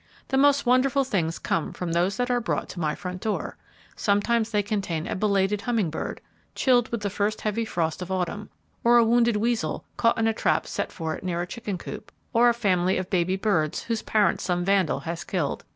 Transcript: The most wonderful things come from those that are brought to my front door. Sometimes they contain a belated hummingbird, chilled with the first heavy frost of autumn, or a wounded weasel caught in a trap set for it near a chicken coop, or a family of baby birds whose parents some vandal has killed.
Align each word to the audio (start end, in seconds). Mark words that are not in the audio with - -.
The 0.29 0.37
most 0.39 0.65
wonderful 0.65 1.03
things 1.03 1.37
come 1.37 1.73
from 1.73 1.91
those 1.91 2.17
that 2.17 2.31
are 2.31 2.41
brought 2.41 2.67
to 2.69 2.79
my 2.79 2.95
front 2.95 3.21
door. 3.21 3.55
Sometimes 3.95 4.49
they 4.49 4.63
contain 4.63 5.05
a 5.05 5.15
belated 5.15 5.61
hummingbird, 5.61 6.21
chilled 6.55 6.89
with 6.89 7.01
the 7.01 7.09
first 7.11 7.41
heavy 7.41 7.65
frost 7.65 8.01
of 8.01 8.09
autumn, 8.11 8.49
or 8.83 8.97
a 8.97 9.05
wounded 9.05 9.35
weasel 9.37 9.85
caught 9.97 10.17
in 10.17 10.25
a 10.25 10.33
trap 10.33 10.65
set 10.65 10.91
for 10.91 11.13
it 11.13 11.23
near 11.23 11.43
a 11.43 11.45
chicken 11.45 11.77
coop, 11.77 12.11
or 12.33 12.49
a 12.49 12.53
family 12.55 12.97
of 12.97 13.11
baby 13.11 13.35
birds 13.35 13.83
whose 13.83 14.01
parents 14.01 14.43
some 14.43 14.65
vandal 14.65 15.01
has 15.01 15.23
killed. 15.23 15.65